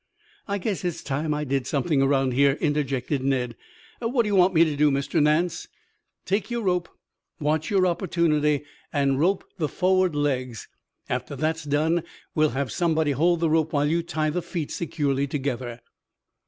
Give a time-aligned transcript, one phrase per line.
[0.47, 3.55] "I guess it's time I did something around here," interjected Ned.
[3.99, 5.21] "What do you want me to do, Mr.
[5.21, 5.67] Nance?"
[6.25, 6.89] "Take your rope,
[7.39, 10.67] watch your opportunity and rope the forward legs.
[11.07, 12.01] After that is done
[12.35, 15.81] have somebody hold the rope while you tie the feet securely together."